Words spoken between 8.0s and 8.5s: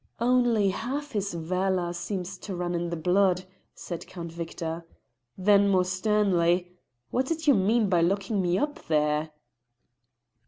locking